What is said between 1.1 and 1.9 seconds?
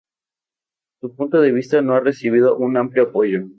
punto de vista